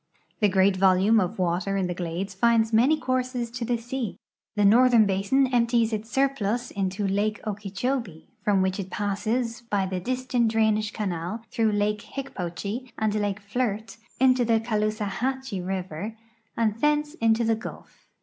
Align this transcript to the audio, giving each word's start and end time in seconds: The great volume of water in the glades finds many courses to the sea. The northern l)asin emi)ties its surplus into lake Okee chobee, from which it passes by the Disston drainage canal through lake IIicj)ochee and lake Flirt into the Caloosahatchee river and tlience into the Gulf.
The 0.39 0.49
great 0.49 0.77
volume 0.77 1.19
of 1.19 1.37
water 1.37 1.77
in 1.77 1.85
the 1.85 1.93
glades 1.93 2.33
finds 2.33 2.73
many 2.73 2.99
courses 2.99 3.51
to 3.51 3.63
the 3.63 3.77
sea. 3.77 4.17
The 4.55 4.65
northern 4.65 5.05
l)asin 5.05 5.45
emi)ties 5.51 5.93
its 5.93 6.09
surplus 6.09 6.71
into 6.71 7.07
lake 7.07 7.39
Okee 7.45 7.69
chobee, 7.71 8.25
from 8.43 8.63
which 8.63 8.79
it 8.79 8.89
passes 8.89 9.61
by 9.69 9.85
the 9.85 9.99
Disston 10.01 10.47
drainage 10.47 10.91
canal 10.91 11.43
through 11.51 11.73
lake 11.73 12.01
IIicj)ochee 12.15 12.91
and 12.97 13.13
lake 13.13 13.41
Flirt 13.41 13.97
into 14.19 14.43
the 14.43 14.59
Caloosahatchee 14.59 15.61
river 15.63 16.17
and 16.57 16.75
tlience 16.81 17.13
into 17.21 17.43
the 17.43 17.53
Gulf. 17.55 18.07